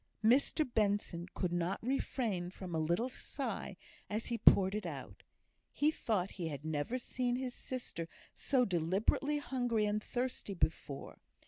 Mr 0.23 0.67
Benson 0.73 1.27
could 1.35 1.51
not 1.53 1.77
refrain 1.83 2.49
from 2.49 2.73
a 2.73 2.79
little 2.79 3.07
sigh 3.07 3.77
as 4.09 4.25
he 4.25 4.37
poured 4.39 4.73
it 4.73 4.87
out. 4.87 5.21
He 5.71 5.91
thought 5.91 6.31
he 6.31 6.47
had 6.47 6.65
never 6.65 6.97
seen 6.97 7.35
his 7.35 7.53
sister 7.53 8.07
so 8.33 8.65
deliberately 8.65 9.37
hungry 9.37 9.85
and 9.85 10.01
thirsty 10.01 10.55
before. 10.55 11.19